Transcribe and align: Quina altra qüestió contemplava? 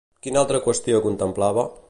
Quina 0.27 0.39
altra 0.43 0.61
qüestió 0.69 1.03
contemplava? 1.05 1.71